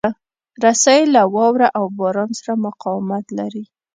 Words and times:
رسۍ 0.63 1.01
له 1.13 1.21
واوره 1.35 1.67
او 1.77 1.83
باران 1.97 2.29
سره 2.39 2.53
مقاومت 2.65 3.25
لري. 3.37 3.63